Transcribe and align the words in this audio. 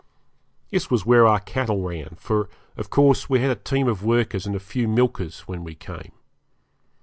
This 0.71 0.89
was 0.89 1.05
where 1.05 1.27
our 1.27 1.39
cattle 1.39 1.83
ran, 1.83 2.15
for, 2.19 2.49
of 2.75 2.89
course, 2.89 3.29
we 3.29 3.39
had 3.41 3.51
a 3.51 3.55
team 3.55 3.87
of 3.87 4.03
workers 4.03 4.47
and 4.47 4.55
a 4.55 4.59
few 4.59 4.87
milkers 4.87 5.41
when 5.41 5.63
we 5.63 5.75
came. 5.75 6.11